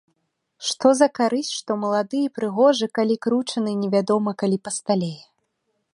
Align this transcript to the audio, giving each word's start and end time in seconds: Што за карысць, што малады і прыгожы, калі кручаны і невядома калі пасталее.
Што 0.67 0.93
за 0.99 1.07
карысць, 1.19 1.51
што 1.57 1.71
малады 1.83 2.17
і 2.29 2.33
прыгожы, 2.37 2.85
калі 3.01 3.15
кручаны 3.27 3.69
і 3.77 3.79
невядома 3.85 4.31
калі 4.45 4.57
пасталее. 4.69 5.17